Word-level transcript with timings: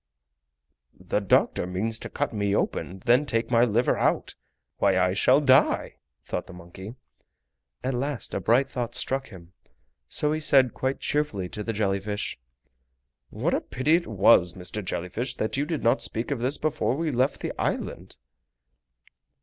"The 0.99 1.19
doctor 1.19 1.67
means 1.67 1.99
to 1.99 2.09
cut 2.09 2.33
me 2.33 2.55
open 2.55 2.87
and 2.89 3.01
then 3.01 3.23
take 3.27 3.51
my 3.51 3.63
liver 3.63 3.95
out! 3.99 4.33
Why 4.77 4.97
I 4.97 5.13
shall 5.13 5.39
die!" 5.39 5.97
thought 6.23 6.47
the 6.47 6.53
monkey. 6.53 6.95
At 7.83 7.93
last 7.93 8.33
a 8.33 8.39
bright 8.39 8.67
thought 8.67 8.95
struck 8.95 9.27
him, 9.27 9.53
so 10.09 10.31
he 10.31 10.39
said 10.39 10.73
quite 10.73 11.01
cheerfully 11.01 11.49
to 11.49 11.61
the 11.63 11.71
jelly 11.71 11.99
fish: 11.99 12.39
"What 13.29 13.53
a 13.53 13.61
pity 13.61 13.95
it 13.95 14.07
was, 14.07 14.53
Mr. 14.53 14.83
Jelly 14.83 15.09
Fish, 15.09 15.35
that 15.35 15.55
you 15.55 15.65
did 15.65 15.83
not 15.83 16.01
speak 16.01 16.31
of 16.31 16.39
this 16.39 16.57
before 16.57 16.95
we 16.97 17.11
left 17.11 17.41
the 17.41 17.53
island!" 17.61 18.17